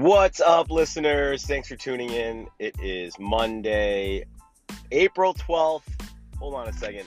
[0.00, 1.44] What's up, listeners?
[1.44, 2.48] Thanks for tuning in.
[2.58, 4.24] It is Monday,
[4.90, 5.82] April 12th.
[6.38, 7.06] Hold on a second.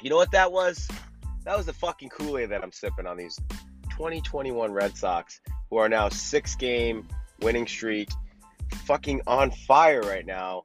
[0.00, 0.88] You know what that was?
[1.44, 3.38] That was the fucking Kool Aid that I'm sipping on these
[3.90, 5.38] 2021 Red Sox,
[5.68, 7.06] who are now six game
[7.42, 8.08] winning streak,
[8.86, 10.62] fucking on fire right now.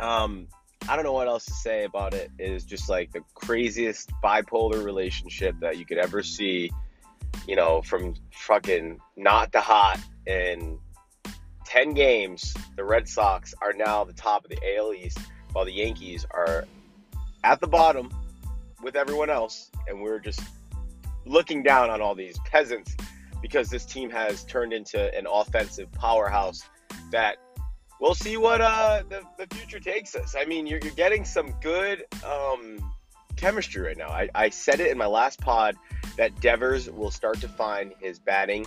[0.00, 0.48] Um,
[0.88, 2.32] I don't know what else to say about it.
[2.36, 6.72] It is just like the craziest bipolar relationship that you could ever see
[7.46, 10.78] you know, from fucking not to hot in
[11.64, 15.18] 10 games, the Red Sox are now the top of the AL East,
[15.52, 16.66] while the Yankees are
[17.44, 18.10] at the bottom
[18.82, 19.70] with everyone else.
[19.88, 20.40] And we're just
[21.24, 22.96] looking down on all these peasants
[23.42, 26.62] because this team has turned into an offensive powerhouse
[27.10, 27.36] that
[28.00, 30.34] we'll see what uh, the, the future takes us.
[30.38, 32.78] I mean, you're, you're getting some good um,
[33.36, 34.08] chemistry right now.
[34.08, 35.76] I, I said it in my last pod
[36.16, 38.66] that Devers will start to find his batting.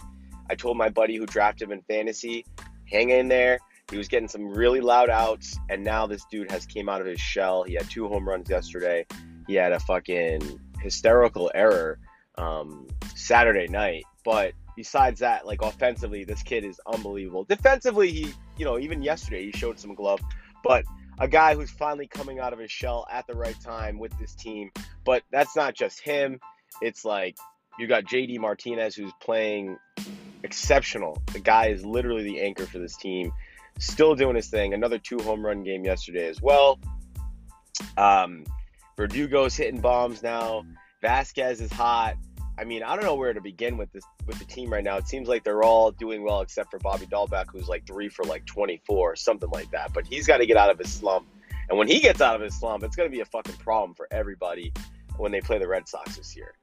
[0.50, 2.46] I told my buddy who drafted him in fantasy,
[2.86, 3.60] hang in there.
[3.92, 7.08] He was getting some really loud outs, and now this dude has came out of
[7.08, 7.64] his shell.
[7.64, 9.06] He had two home runs yesterday.
[9.48, 12.00] He had a fucking hysterical error
[12.38, 14.04] um, Saturday night.
[14.24, 17.46] But besides that, like offensively, this kid is unbelievable.
[17.46, 20.20] Defensively, he, you know, even yesterday he showed some glove.
[20.64, 20.86] But
[21.20, 24.34] a guy who's finally coming out of his shell at the right time with this
[24.36, 24.72] team.
[25.04, 26.40] But that's not just him
[26.82, 27.38] it's like
[27.78, 29.78] you got JD Martinez who's playing
[30.44, 31.22] exceptional.
[31.34, 33.32] The guy is literally the anchor for this team,
[33.80, 34.74] still doing his thing.
[34.74, 36.80] Another two home run game yesterday as well.
[37.98, 38.46] Um,
[38.98, 40.64] Verdugo's hitting bombs now.
[41.04, 42.16] Vazquez is hot.
[42.60, 44.98] I mean, I don't know where to begin with this with the team right now.
[44.98, 48.26] It seems like they're all doing well except for Bobby Dalbec, who's like three for
[48.26, 49.94] like 24, something like that.
[49.94, 51.26] But he's got to get out of his slump.
[51.70, 53.94] And when he gets out of his slump, it's going to be a fucking problem
[53.94, 54.74] for everybody
[55.16, 56.54] when they play the Red Sox this year.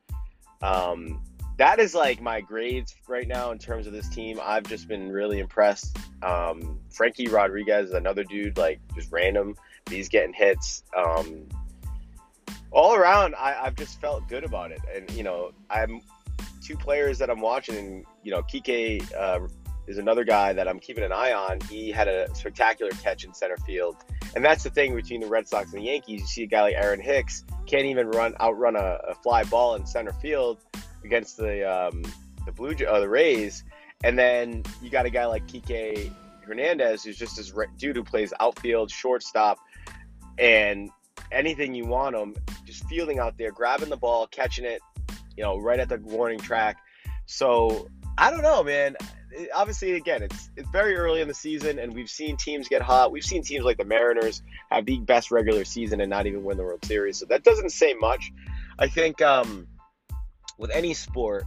[0.60, 1.22] Um,
[1.56, 4.38] that is like my grades right now in terms of this team.
[4.42, 5.96] I've just been really impressed.
[6.22, 9.56] Um, Frankie Rodriguez is another dude, like just random.
[9.88, 10.82] He's getting hits.
[10.94, 11.48] Um,
[12.76, 14.80] all around, I, have just felt good about it.
[14.94, 16.02] And, you know, I'm
[16.62, 19.40] two players that I'm watching, and, you know, Kike uh,
[19.86, 21.58] is another guy that I'm keeping an eye on.
[21.70, 23.96] He had a spectacular catch in center field.
[24.34, 26.20] And that's the thing between the Red Sox and the Yankees.
[26.20, 29.76] You see a guy like Aaron Hicks can't even run outrun a, a fly ball
[29.76, 30.58] in center field
[31.02, 32.02] against the um,
[32.44, 33.64] the Blue uh, the Rays,
[34.04, 38.34] and then you got a guy like Kike Hernandez who's just this dude who plays
[38.38, 39.58] outfield, shortstop,
[40.38, 40.90] and
[41.32, 42.34] anything you want him,
[42.76, 44.80] just fielding out there, grabbing the ball, catching it,
[45.36, 46.78] you know, right at the warning track.
[47.26, 47.88] So
[48.18, 48.96] I don't know, man
[49.54, 53.12] obviously, again, it's it's very early in the season, and we've seen teams get hot.
[53.12, 56.56] We've seen teams like the Mariners have the best regular season and not even win
[56.56, 57.18] the World Series.
[57.18, 58.32] So that doesn't say much.
[58.78, 59.66] I think um,
[60.58, 61.44] with any sport,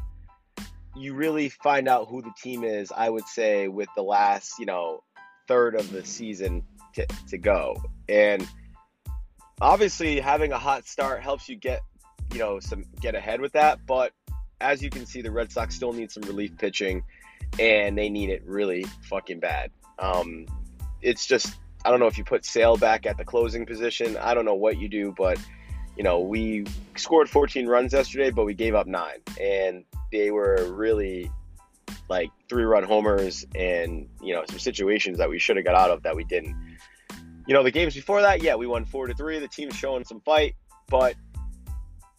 [0.96, 2.92] you really find out who the team is.
[2.96, 5.04] I would say with the last, you know,
[5.48, 6.64] third of the season
[6.96, 8.48] to, to go, and
[9.62, 11.82] obviously having a hot start helps you get,
[12.32, 13.86] you know, some get ahead with that.
[13.86, 14.14] But
[14.62, 17.04] as you can see, the Red Sox still need some relief pitching
[17.58, 19.72] and they need it really fucking bad.
[19.98, 20.46] Um,
[21.02, 21.54] it's just
[21.86, 24.18] I don't know if you put Sale back at the closing position.
[24.18, 25.40] I don't know what you do, but
[25.96, 26.66] you know we
[26.96, 31.32] scored 14 runs yesterday, but we gave up nine, and they were really
[32.10, 35.92] like three run homers and you know some situations that we should have got out
[35.92, 36.56] of that we didn't.
[37.50, 39.40] You know the games before that, yeah, we won four to three.
[39.40, 40.56] The team's showing some fight,
[40.88, 41.16] but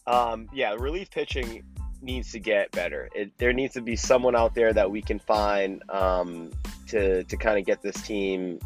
[0.08, 1.62] um, yeah, relief pitching
[2.02, 3.08] needs to get better.
[3.14, 6.50] It, there needs to be someone out there that we can find um,
[6.88, 8.58] to to kind of get this team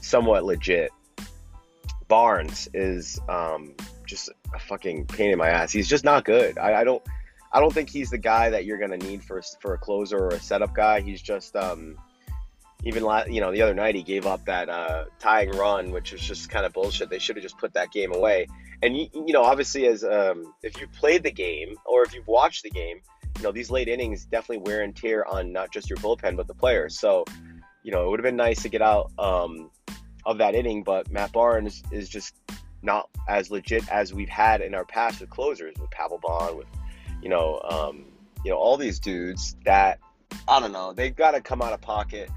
[0.00, 0.92] somewhat legit.
[2.08, 3.74] Barnes is um,
[4.06, 5.72] just a fucking pain in my ass.
[5.72, 6.56] He's just not good.
[6.56, 7.02] I, I don't
[7.52, 10.28] I don't think he's the guy that you're gonna need for for a closer or
[10.28, 11.02] a setup guy.
[11.02, 11.98] He's just um,
[12.84, 16.20] even you know the other night he gave up that uh, tying run, which was
[16.20, 17.10] just kind of bullshit.
[17.10, 18.46] They should have just put that game away.
[18.82, 22.26] And you, you know obviously as um, if you played the game or if you've
[22.26, 23.00] watched the game
[23.38, 26.46] you know these late innings definitely wear and tear on not just your bullpen but
[26.46, 26.98] the players.
[26.98, 27.24] So
[27.82, 29.70] you know it would have been nice to get out um,
[30.24, 32.34] of that inning but matt barnes is just
[32.82, 36.66] not as legit as we've had in our past with closers with Papelbon, with
[37.22, 38.04] you know um,
[38.44, 39.98] you know all these dudes that
[40.48, 42.30] i don't know they've got to come out of pocket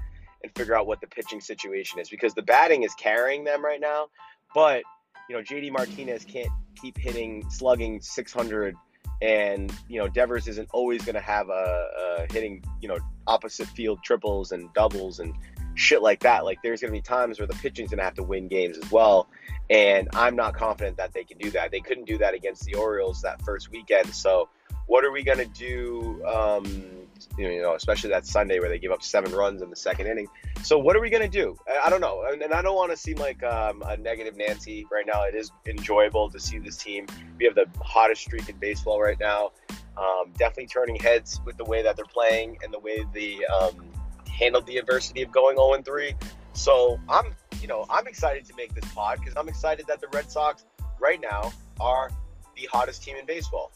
[0.46, 3.80] and figure out what the pitching situation is because the batting is carrying them right
[3.80, 4.06] now
[4.54, 4.82] but
[5.28, 6.50] you know, JD Martinez can't
[6.80, 8.76] keep hitting, slugging 600,
[9.22, 13.66] and you know, Devers isn't always going to have a, a, hitting, you know, opposite
[13.68, 15.34] field triples and doubles and
[15.74, 16.44] shit like that.
[16.44, 18.78] Like, there's going to be times where the pitching's going to have to win games
[18.78, 19.28] as well,
[19.68, 21.70] and I'm not confident that they can do that.
[21.70, 24.14] They couldn't do that against the Orioles that first weekend.
[24.14, 24.48] So,
[24.86, 26.24] what are we going to do?
[26.24, 27.05] Um,
[27.38, 30.26] You know, especially that Sunday where they give up seven runs in the second inning.
[30.62, 31.56] So what are we gonna do?
[31.84, 34.86] I, don't know, and, and I don't want to seem like um, a negative Nancy
[34.90, 35.24] right now.
[35.24, 37.06] It is enjoyable to see this team.
[37.38, 39.52] We have the hottest streak in baseball right now.
[39.96, 43.90] Um, definitely turning heads with the way that they're playing and the way they um,
[44.30, 46.14] handled the adversity of going 0 3.
[46.52, 50.08] So I'm, you know, I'm excited to make this pod because I'm excited that the
[50.12, 50.64] Red Sox
[51.00, 52.10] right now are
[52.56, 53.72] the hottest team in baseball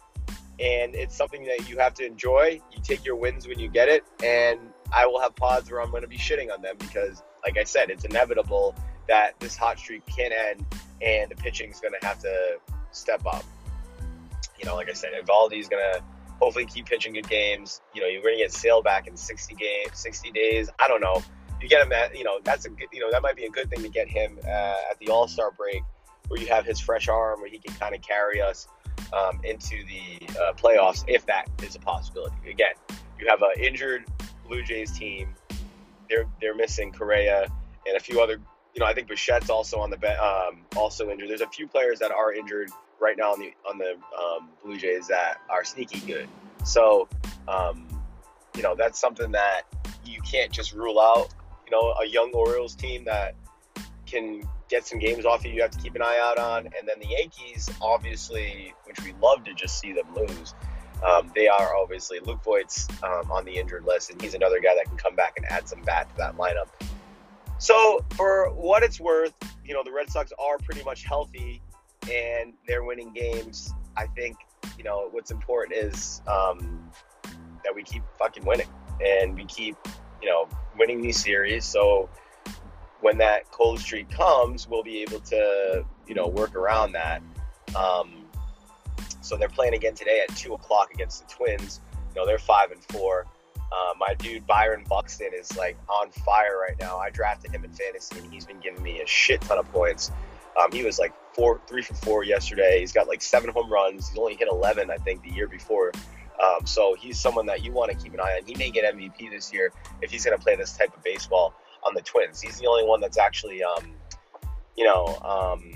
[0.60, 2.60] and it's something that you have to enjoy.
[2.70, 4.60] You take your wins when you get it, and
[4.92, 7.64] I will have pods where I'm going to be shitting on them because, like I
[7.64, 8.74] said, it's inevitable
[9.08, 10.66] that this hot streak can end,
[11.00, 12.58] and the pitching is going to have to
[12.92, 13.44] step up.
[14.58, 16.02] You know, like I said, Eovaldi's going to
[16.38, 17.80] hopefully keep pitching good games.
[17.94, 20.68] You know, you're going to get Sale back in 60 games, 60 days.
[20.78, 21.22] I don't know.
[21.62, 23.50] You get him at, you know, that's a good, you know, that might be a
[23.50, 25.82] good thing to get him uh, at the All Star break,
[26.28, 28.68] where you have his fresh arm, where he can kind of carry us
[29.12, 32.36] um, into the uh, playoffs if that is a possibility.
[32.48, 32.74] Again,
[33.18, 34.04] you have an injured
[34.46, 35.34] Blue Jays team.
[36.08, 37.46] They're they're missing Correa
[37.86, 38.40] and a few other.
[38.74, 41.28] You know, I think Bichette's also on the um, also injured.
[41.28, 42.70] There's a few players that are injured
[43.00, 46.28] right now on the on the um, Blue Jays that are sneaky good.
[46.64, 47.08] So,
[47.48, 47.86] um,
[48.54, 49.62] you know, that's something that
[50.04, 51.28] you can't just rule out.
[51.66, 53.34] You know, a young Orioles team that
[54.06, 56.66] can get some games off you, you have to keep an eye out on.
[56.66, 60.54] And then the Yankees, obviously, which we love to just see them lose.
[61.06, 64.74] Um, they are obviously Luke Voit's um, on the injured list, and he's another guy
[64.76, 66.68] that can come back and add some bat to that lineup.
[67.58, 69.34] So, for what it's worth,
[69.64, 71.60] you know, the Red Sox are pretty much healthy
[72.10, 73.72] and they're winning games.
[73.96, 74.36] I think,
[74.78, 76.90] you know, what's important is um,
[77.64, 78.68] that we keep fucking winning
[79.04, 79.76] and we keep,
[80.22, 81.64] you know, winning these series.
[81.64, 82.08] So,
[83.00, 87.22] when that cold streak comes, we'll be able to, you know, work around that.
[87.74, 88.24] Um,
[89.20, 91.80] so they're playing again today at two o'clock against the Twins.
[92.14, 93.26] You know, they're five and four.
[93.72, 96.98] Uh, my dude Byron Buxton is like on fire right now.
[96.98, 100.10] I drafted him in fantasy, and he's been giving me a shit ton of points.
[100.60, 102.80] Um, he was like four, three for four yesterday.
[102.80, 104.08] He's got like seven home runs.
[104.08, 105.92] He's only hit 11, I think, the year before.
[106.42, 108.46] Um, so he's someone that you want to keep an eye on.
[108.46, 109.72] He may get MVP this year
[110.02, 111.54] if he's going to play this type of baseball
[111.84, 112.40] on the Twins.
[112.40, 113.94] He's the only one that's actually, um,
[114.76, 115.72] you know, um,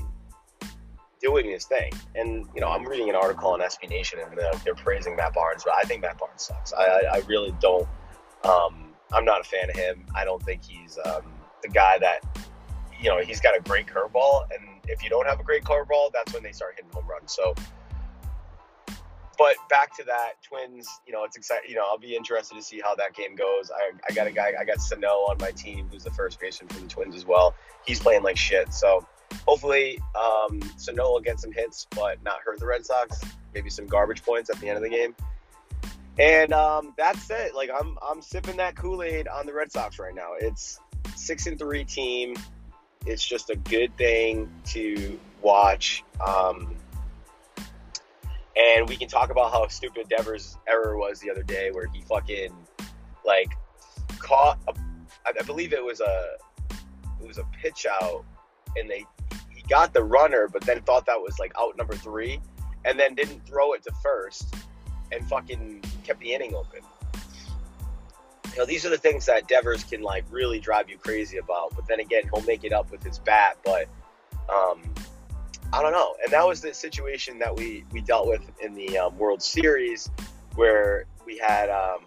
[1.21, 1.93] doing his thing.
[2.15, 5.35] And you know, I'm reading an article on SB Nation, and they're, they're praising Matt
[5.35, 6.73] Barnes, but I think Matt Barnes sucks.
[6.73, 7.89] I, I, I really don't.
[8.45, 10.05] Um, I'm not a fan of him.
[10.15, 11.23] I don't think he's um,
[11.63, 12.21] the guy that,
[13.01, 16.13] you know, he's got a great curveball, and if you don't have a great curveball,
[16.13, 17.33] that's when they start hitting home runs.
[17.33, 17.55] So
[19.39, 21.71] but back to that Twins, you know, it's exciting.
[21.71, 23.71] You know, I'll be interested to see how that game goes.
[23.75, 26.69] I, I got a guy, I got Sano on my team, who's the first baseman
[26.69, 27.55] for the Twins as well.
[27.87, 28.73] He's playing like shit.
[28.73, 29.07] So
[29.47, 33.21] hopefully, um, Sano will get some hits, but not hurt the Red Sox.
[33.55, 35.15] Maybe some garbage points at the end of the game.
[36.19, 37.55] And um, that's it.
[37.55, 40.33] Like I'm, I'm sipping that Kool Aid on the Red Sox right now.
[40.39, 40.79] It's
[41.17, 42.37] six and three team.
[43.07, 46.05] It's just a good thing to watch.
[46.25, 46.75] Um,
[48.57, 52.01] and we can talk about how stupid Devers' error was the other day, where he
[52.03, 52.53] fucking
[53.25, 53.53] like
[54.19, 54.59] caught.
[54.69, 54.75] A,
[55.27, 56.37] I believe it was a
[57.21, 58.25] it was a pitch out,
[58.77, 59.05] and they
[59.55, 62.41] he got the runner, but then thought that was like out number three,
[62.85, 64.55] and then didn't throw it to first,
[65.13, 66.81] and fucking kept the inning open.
[68.53, 71.75] You know, these are the things that Devers can like really drive you crazy about.
[71.75, 73.57] But then again, he'll make it up with his bat.
[73.65, 73.89] But
[74.49, 74.94] um,
[75.75, 76.15] I don't know.
[76.23, 80.09] And that was the situation that we we dealt with in the um, World Series,
[80.55, 82.05] where we had um,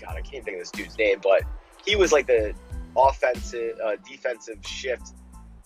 [0.00, 1.42] God, I can't think of this dude's name, but
[1.84, 2.54] he was like the
[2.96, 5.14] offensive uh, defensive shift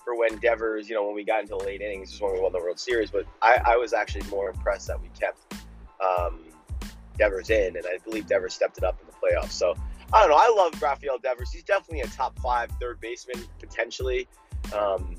[0.03, 2.41] for when Devers, you know, when we got into the late innings, is when we
[2.41, 3.11] won the World Series.
[3.11, 5.55] But I, I was actually more impressed that we kept
[6.01, 6.41] um,
[7.19, 9.53] Devers in, and I believe Devers stepped it up in the playoffs.
[9.53, 9.75] So
[10.11, 10.39] I don't know.
[10.41, 11.53] I love Rafael Devers.
[11.53, 14.27] He's definitely a top five third baseman potentially.
[14.75, 15.17] Um,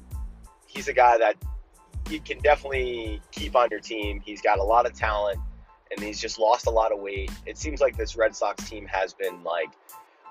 [0.73, 1.35] he's a guy that
[2.09, 4.19] you can definitely keep on your team.
[4.19, 5.39] He's got a lot of talent
[5.91, 7.31] and he's just lost a lot of weight.
[7.45, 9.69] It seems like this Red Sox team has been like,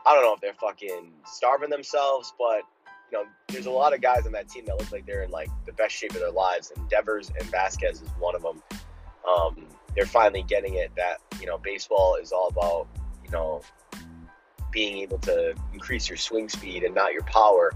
[0.04, 2.62] I don't know if they're fucking starving themselves, but
[3.10, 5.30] you know, there's a lot of guys on that team that look like they're in
[5.30, 8.62] like the best shape of their lives, and Devers and Vazquez is one of them.
[9.28, 12.88] Um, they're finally getting it that you know baseball is all about
[13.22, 13.60] you know
[14.72, 17.72] being able to increase your swing speed and not your power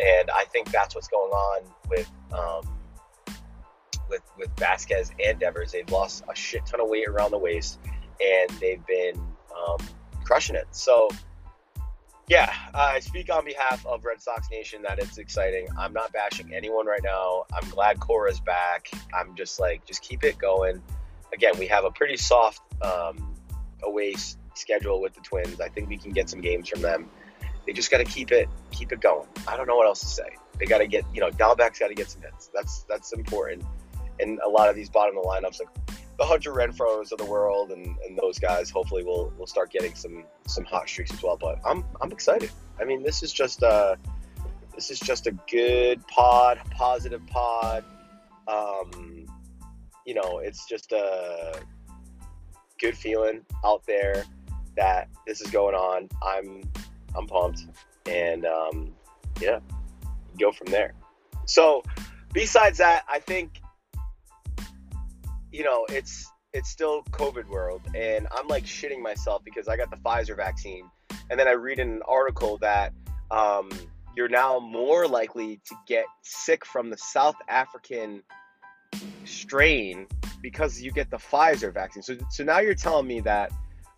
[0.00, 2.68] and I think that's what's going on with um,
[4.08, 5.72] with with Vazquez and Devers.
[5.72, 7.78] They've lost a shit ton of weight around the waist,
[8.20, 9.20] and they've been
[9.56, 9.78] um,
[10.24, 10.66] crushing it.
[10.72, 11.08] So,
[12.28, 15.68] yeah, I speak on behalf of Red Sox Nation that it's exciting.
[15.78, 17.44] I'm not bashing anyone right now.
[17.52, 18.88] I'm glad Cora's back.
[19.14, 20.82] I'm just like, just keep it going.
[21.32, 23.34] Again, we have a pretty soft um,
[23.82, 24.14] away
[24.54, 25.60] schedule with the Twins.
[25.60, 27.10] I think we can get some games from them.
[27.66, 29.26] They just got to keep it keep it going.
[29.48, 30.36] I don't know what else to say.
[30.58, 32.50] They got to get you know Dalbec's got to get some hits.
[32.54, 33.64] That's that's important.
[34.20, 37.24] And a lot of these bottom of the lineups, like the Hunter Renfroe's of the
[37.24, 41.22] world, and, and those guys, hopefully will will start getting some some hot streaks as
[41.22, 41.36] well.
[41.36, 42.50] But I'm I'm excited.
[42.80, 43.96] I mean, this is just uh
[44.74, 47.84] this is just a good pod, positive pod.
[48.46, 49.26] Um,
[50.04, 51.60] you know, it's just a
[52.78, 54.24] good feeling out there
[54.76, 56.08] that this is going on.
[56.22, 56.62] I'm
[57.16, 57.66] I'm pumped,
[58.06, 58.92] and um,
[59.40, 59.60] yeah,
[60.38, 60.94] go from there.
[61.46, 61.82] So,
[62.32, 63.60] besides that, I think
[65.52, 69.90] you know it's it's still COVID world, and I'm like shitting myself because I got
[69.90, 70.88] the Pfizer vaccine,
[71.30, 72.92] and then I read in an article that
[73.30, 73.70] um,
[74.16, 78.22] you're now more likely to get sick from the South African
[79.24, 80.06] strain
[80.40, 82.02] because you get the Pfizer vaccine.
[82.02, 83.50] So, so now you're telling me that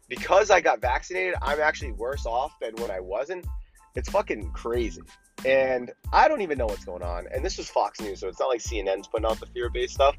[0.09, 3.47] because I got vaccinated, I'm actually worse off than when I wasn't.
[3.95, 5.03] It's fucking crazy.
[5.45, 7.27] And I don't even know what's going on.
[7.33, 9.95] And this was Fox News, so it's not like CNN's putting out the fear based
[9.95, 10.17] stuff.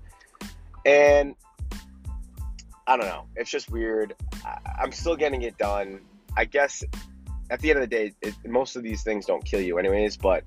[0.85, 1.35] And
[2.85, 3.25] I don't know.
[3.35, 4.15] It's just weird.
[4.45, 6.01] I, am still getting it done.
[6.35, 6.83] I guess
[7.49, 10.17] at the end of the day, it, most of these things don't kill you, anyways.
[10.17, 10.43] But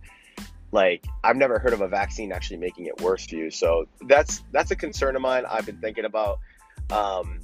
[0.72, 3.50] like, I've never heard of a vaccine actually making it worse for you.
[3.50, 5.44] So that's that's a concern of mine.
[5.48, 6.38] I've been thinking about
[6.90, 7.40] um,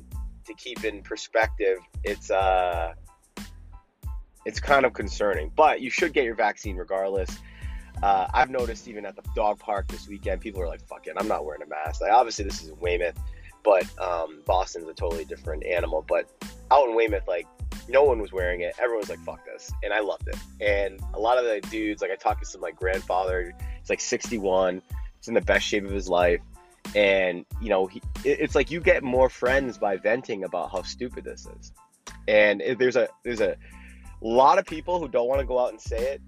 [0.46, 1.78] to keep in perspective.
[2.04, 2.94] It's uh,
[4.44, 7.36] it's kind of concerning, but you should get your vaccine regardless.
[8.02, 11.14] Uh, I've noticed even at the dog park this weekend, people are like, "Fuck it,
[11.18, 13.18] I'm not wearing a mask." Like, obviously, this is in Weymouth,
[13.64, 16.04] but um, Boston's a totally different animal.
[16.06, 16.30] But
[16.70, 17.46] out in Weymouth, like
[17.88, 18.74] no one was wearing it.
[18.78, 20.36] Everyone was like, "Fuck this," and I loved it.
[20.60, 24.00] And a lot of the dudes, like I talked to some like grandfather, he's like
[24.00, 24.82] 61,
[25.18, 26.40] he's in the best shape of his life,
[26.94, 31.24] and you know, he, it's like you get more friends by venting about how stupid
[31.24, 31.72] this is.
[32.28, 33.56] And there's a there's a
[34.20, 36.22] lot of people who don't want to go out and say it,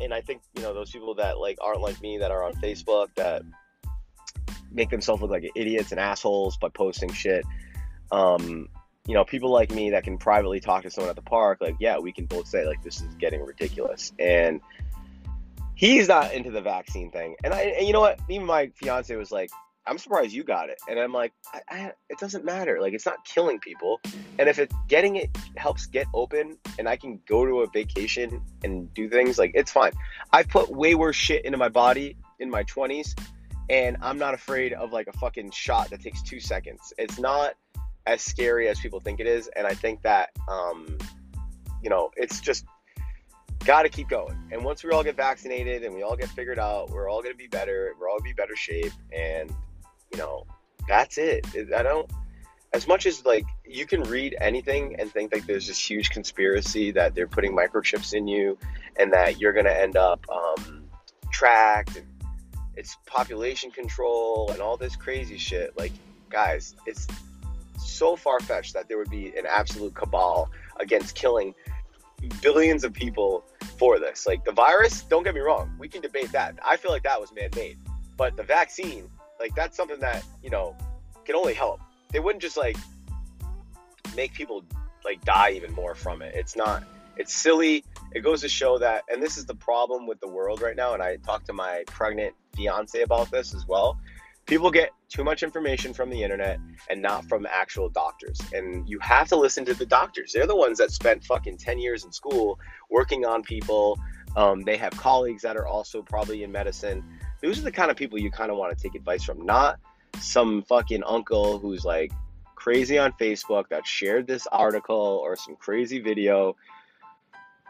[0.00, 2.54] and I think you know those people that like aren't like me that are on
[2.54, 3.42] Facebook that
[4.72, 7.44] make themselves look like idiots and assholes by posting shit.
[8.10, 8.68] Um,
[9.06, 11.76] you know, people like me that can privately talk to someone at the park, like,
[11.78, 14.12] yeah, we can both say like this is getting ridiculous.
[14.18, 14.60] And
[15.74, 17.36] he's not into the vaccine thing.
[17.44, 18.18] And I, and you know what?
[18.28, 19.50] Even my fiance was like,
[19.86, 20.78] I'm surprised you got it.
[20.88, 22.80] And I'm like, I, I, it doesn't matter.
[22.80, 24.00] Like, it's not killing people.
[24.38, 28.42] And if it getting it helps get open, and I can go to a vacation
[28.62, 29.92] and do things, like it's fine.
[30.32, 33.18] I've put way worse shit into my body in my 20s,
[33.68, 36.92] and I'm not afraid of like a fucking shot that takes two seconds.
[36.98, 37.54] It's not
[38.06, 39.48] as scary as people think it is.
[39.56, 40.98] And I think that, um,
[41.82, 42.64] you know, it's just
[43.64, 44.36] got to keep going.
[44.52, 47.34] And once we all get vaccinated and we all get figured out, we're all going
[47.34, 47.94] to be better.
[47.98, 48.92] We're all going to be better shape.
[49.12, 49.52] And,
[50.14, 50.46] you know,
[50.86, 51.44] that's it.
[51.76, 52.08] I don't,
[52.72, 56.92] as much as like you can read anything and think like there's this huge conspiracy
[56.92, 58.56] that they're putting microchips in you
[58.96, 60.84] and that you're to end up um,
[61.32, 62.06] tracked and
[62.76, 65.76] it's population control and all this crazy shit.
[65.76, 65.92] Like,
[66.30, 67.08] guys, it's
[67.76, 71.54] so far fetched that there would be an absolute cabal against killing
[72.40, 73.44] billions of people
[73.78, 74.28] for this.
[74.28, 76.56] Like the virus, don't get me wrong, we can debate that.
[76.64, 77.78] I feel like that was man made.
[78.16, 79.10] But the vaccine,
[79.40, 80.76] like that's something that, you know,
[81.24, 81.80] can only help.
[82.12, 82.76] They wouldn't just like
[84.16, 84.64] make people
[85.04, 86.34] like die even more from it.
[86.34, 86.84] It's not
[87.16, 87.84] it's silly.
[88.12, 90.94] It goes to show that and this is the problem with the world right now
[90.94, 93.98] and I talked to my pregnant fiance about this as well
[94.46, 96.58] people get too much information from the internet
[96.90, 98.40] and not from actual doctors.
[98.52, 100.32] And you have to listen to the doctors.
[100.32, 102.58] They're the ones that spent fucking 10 years in school
[102.90, 103.98] working on people.
[104.36, 107.04] Um, they have colleagues that are also probably in medicine.
[107.44, 109.78] Those are the kind of people you kind of want to take advice from, not
[110.18, 112.10] some fucking uncle who's like
[112.54, 116.56] crazy on Facebook that shared this article or some crazy video.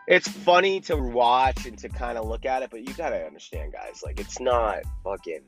[0.07, 3.73] It's funny to watch and to kind of look at it, but you gotta understand,
[3.73, 4.03] guys.
[4.05, 5.45] Like, it's not fucking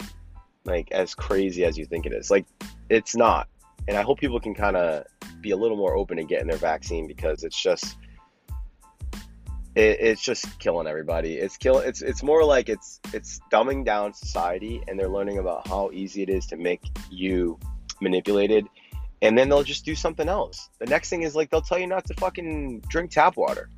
[0.65, 2.29] like as crazy as you think it is.
[2.29, 2.47] Like
[2.91, 3.49] it's not.
[3.87, 5.05] And I hope people can kind of
[5.41, 7.97] be a little more open to getting their vaccine because it's just
[9.77, 11.35] it, it's just killing everybody.
[11.35, 15.69] It's kill it's it's more like it's it's dumbing down society and they're learning about
[15.69, 17.61] how easy it is to make you
[18.01, 18.67] manipulated
[19.23, 20.69] and then they'll just do something else.
[20.79, 23.69] The next thing is like they'll tell you not to fucking drink tap water.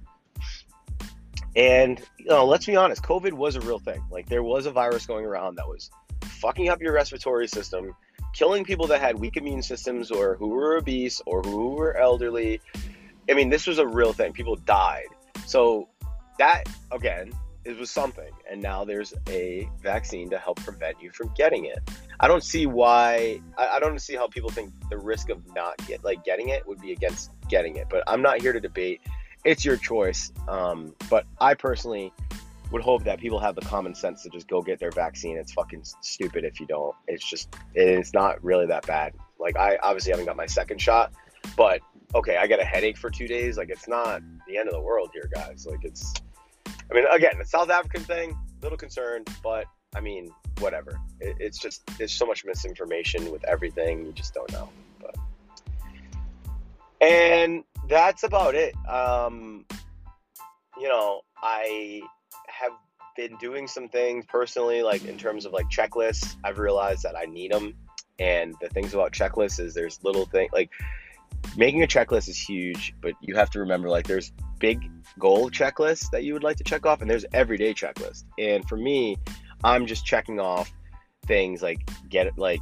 [1.57, 4.03] And you know, let's be honest, COVID was a real thing.
[4.11, 5.91] Like there was a virus going around that was
[6.23, 7.95] fucking up your respiratory system,
[8.35, 12.61] killing people that had weak immune systems or who were obese or who were elderly.
[13.29, 14.33] I mean, this was a real thing.
[14.33, 15.09] People died.
[15.49, 15.89] So
[16.39, 17.33] that again
[17.65, 21.79] it was something, and now there's a vaccine to help prevent you from getting it.
[22.21, 23.41] I don't see why.
[23.57, 26.67] I, I don't see how people think the risk of not get like getting it
[26.67, 27.89] would be against getting it.
[27.91, 29.01] But I'm not here to debate.
[29.45, 30.33] It's your choice.
[30.49, 32.13] Um, but I personally
[32.71, 35.39] would hope that people have the common sense to just go get their vaccine.
[35.39, 36.95] It's fucking stupid if you don't.
[37.07, 39.15] It's just it's not really that bad.
[39.39, 41.13] Like I obviously haven't got my second shot,
[41.57, 41.81] but
[42.15, 43.57] okay, I got a headache for two days.
[43.57, 45.67] Like it's not the end of the world here, guys.
[45.67, 46.15] Like it's.
[46.91, 50.99] I mean, again, the South African thing, little concerned, but I mean, whatever.
[51.21, 54.07] It, it's just there's so much misinformation with everything.
[54.07, 54.69] You just don't know.
[55.01, 55.17] But
[57.01, 58.75] and that's about it.
[58.89, 59.65] Um,
[60.79, 62.03] you know, I
[62.49, 62.73] have
[63.17, 66.37] been doing some things personally, like in terms of like checklists.
[66.45, 67.75] I've realized that I need them,
[68.19, 70.71] and the things about checklists is there's little thing like
[71.57, 76.11] making a checklist is huge, but you have to remember like there's big goal checklists
[76.11, 78.25] that you would like to check off, and there's everyday checklist.
[78.39, 79.17] And for me,
[79.65, 80.73] I'm just checking off
[81.27, 82.61] things like get it like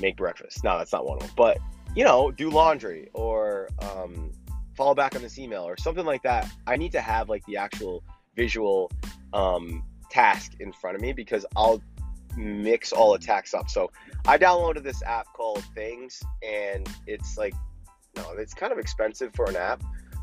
[0.00, 0.64] make breakfast.
[0.64, 1.58] No, that's not one of them, but
[1.94, 4.32] you know, do laundry or um,
[4.76, 6.50] follow back on this email or something like that.
[6.66, 8.04] I need to have like the actual
[8.36, 8.90] visual
[9.32, 11.82] um, task in front of me because I'll
[12.36, 13.68] mix all the tasks up.
[13.68, 13.90] So
[14.26, 17.54] I downloaded this app called Things, and it's like,
[18.16, 19.82] no, it's kind of expensive for an app,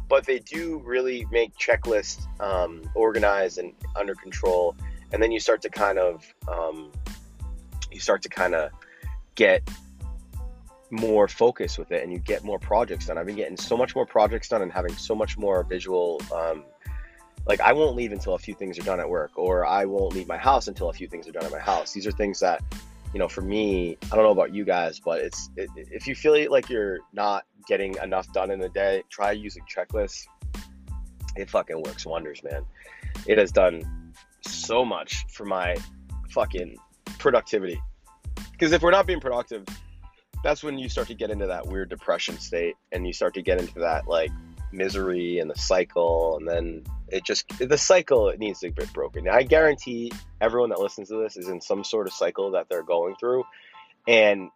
[0.09, 4.75] but they do really make checklists um, organized and under control.
[5.11, 6.91] And then you start to kind of, um,
[7.91, 8.71] you start to kind of
[9.35, 9.67] get
[10.89, 13.17] more focus with it and you get more projects done.
[13.17, 16.63] I've been getting so much more projects done and having so much more visual um,
[17.47, 20.13] like I won't leave until a few things are done at work, or I won't
[20.13, 21.93] leave my house until a few things are done at my house.
[21.93, 22.61] These are things that,
[23.13, 26.15] you know, for me, I don't know about you guys, but it's it, if you
[26.15, 30.25] feel like you're not getting enough done in a day, try using checklists.
[31.35, 32.65] It fucking works wonders, man.
[33.25, 35.75] It has done so much for my
[36.29, 36.77] fucking
[37.19, 37.81] productivity.
[38.51, 39.65] Because if we're not being productive,
[40.43, 43.41] that's when you start to get into that weird depression state and you start to
[43.41, 44.31] get into that like
[44.71, 49.25] misery and the cycle and then it just the cycle it needs to get broken.
[49.25, 52.67] Now, i guarantee everyone that listens to this is in some sort of cycle that
[52.69, 53.43] they're going through
[54.07, 54.49] and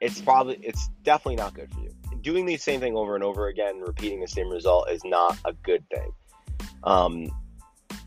[0.00, 1.90] it's probably it's definitely not good for you.
[2.20, 5.52] Doing the same thing over and over again repeating the same result is not a
[5.52, 6.12] good thing.
[6.84, 7.30] Um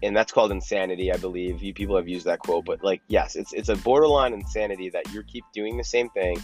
[0.04, 1.62] and that's called insanity i believe.
[1.62, 5.14] You people have used that quote but like yes it's it's a borderline insanity that
[5.14, 6.38] you keep doing the same thing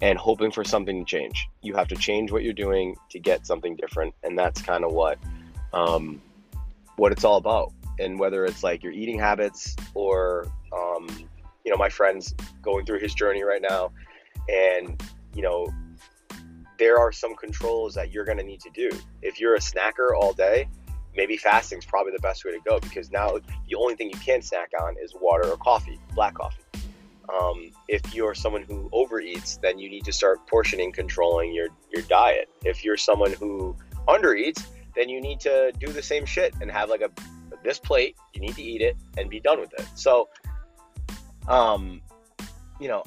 [0.00, 1.48] and hoping for something to change.
[1.62, 4.92] You have to change what you're doing to get something different, and that's kind of
[4.92, 5.18] what
[5.72, 6.20] um,
[6.96, 7.72] what it's all about.
[7.98, 11.06] And whether it's like your eating habits or um,
[11.64, 13.92] you know, my friend's going through his journey right now,
[14.48, 15.02] and
[15.34, 15.72] you know,
[16.78, 18.90] there are some controls that you're going to need to do.
[19.22, 20.68] If you're a snacker all day,
[21.16, 24.18] maybe fasting is probably the best way to go because now the only thing you
[24.18, 26.63] can snack on is water or coffee, black coffee.
[27.28, 32.02] Um, if you're someone who overeats, then you need to start portioning, controlling your your
[32.02, 32.48] diet.
[32.64, 33.76] If you're someone who
[34.08, 37.10] undereats, then you need to do the same shit and have like a
[37.62, 38.16] this plate.
[38.34, 39.86] You need to eat it and be done with it.
[39.94, 40.28] So,
[41.48, 42.02] um,
[42.80, 43.02] you know,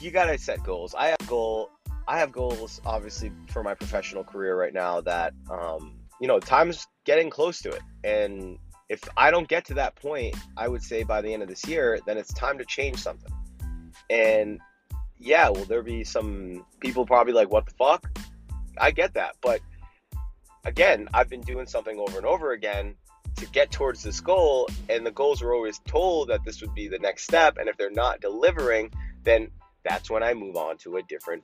[0.00, 0.94] you gotta set goals.
[0.94, 1.70] I have goal.
[2.06, 5.00] I have goals, obviously, for my professional career right now.
[5.00, 9.74] That um, you know, time's getting close to it, and if I don't get to
[9.74, 12.64] that point, I would say by the end of this year, then it's time to
[12.64, 13.32] change something.
[14.10, 14.60] And
[15.18, 18.06] yeah, will there be some people probably like, what the fuck?
[18.78, 19.36] I get that.
[19.40, 19.60] But
[20.64, 22.94] again, I've been doing something over and over again
[23.36, 24.68] to get towards this goal.
[24.88, 27.56] And the goals were always told that this would be the next step.
[27.58, 28.92] And if they're not delivering,
[29.22, 29.50] then
[29.84, 31.42] that's when I move on to a different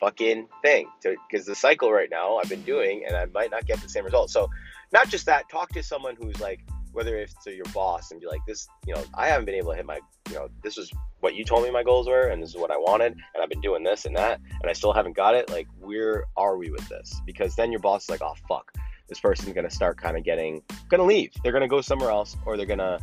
[0.00, 0.88] fucking thing.
[1.02, 4.04] Because the cycle right now I've been doing, and I might not get the same
[4.04, 4.30] result.
[4.30, 4.48] So,
[4.92, 6.60] not just that, talk to someone who's like,
[6.92, 9.72] whether it's to your boss and be like, this, you know, I haven't been able
[9.72, 12.42] to hit my, you know, this is what you told me my goals were, and
[12.42, 14.92] this is what I wanted, and I've been doing this and that, and I still
[14.92, 15.50] haven't got it.
[15.50, 17.20] Like, where are we with this?
[17.26, 18.72] Because then your boss is like, oh fuck,
[19.08, 21.32] this person's gonna start kind of getting, gonna leave.
[21.42, 22.98] They're gonna go somewhere else, or they're gonna,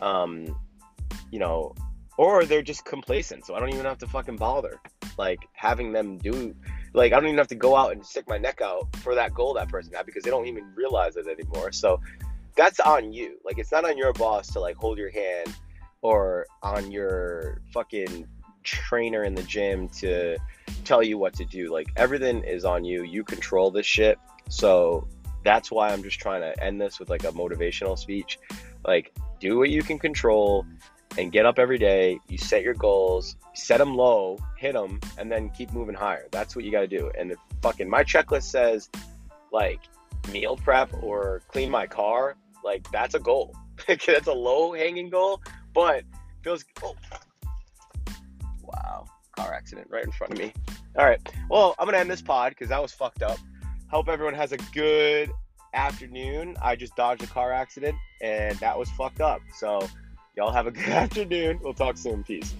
[0.00, 0.58] um,
[1.30, 1.74] you know,
[2.18, 3.46] or they're just complacent.
[3.46, 4.80] So I don't even have to fucking bother,
[5.18, 6.54] like having them do.
[6.96, 9.34] Like I don't even have to go out and stick my neck out for that
[9.34, 11.70] goal that person had because they don't even realize it anymore.
[11.70, 12.00] So
[12.56, 13.38] that's on you.
[13.44, 15.54] Like it's not on your boss to like hold your hand
[16.00, 18.26] or on your fucking
[18.64, 20.38] trainer in the gym to
[20.84, 21.70] tell you what to do.
[21.70, 23.04] Like everything is on you.
[23.04, 24.18] You control this shit.
[24.48, 25.06] So
[25.44, 28.38] that's why I'm just trying to end this with like a motivational speech.
[28.86, 30.64] Like do what you can control
[31.18, 32.18] and get up every day.
[32.28, 36.26] You set your goals, set them low, hit them, and then keep moving higher.
[36.30, 37.10] That's what you got to do.
[37.18, 38.88] And the fucking my checklist says
[39.52, 39.80] like
[40.32, 43.54] meal prep or clean my car, like that's a goal.
[43.88, 45.40] that's a low hanging goal,
[45.74, 46.04] but
[46.42, 46.64] feels.
[46.82, 46.94] Oh.
[48.62, 50.52] Wow, car accident right in front of me.
[50.96, 53.38] All right, well, I'm gonna end this pod because that was fucked up.
[53.90, 55.30] Hope everyone has a good
[55.74, 56.56] afternoon.
[56.62, 59.40] I just dodged a car accident and that was fucked up.
[59.54, 59.86] So,
[60.36, 61.58] y'all have a good afternoon.
[61.62, 62.22] We'll talk soon.
[62.22, 62.54] Peace.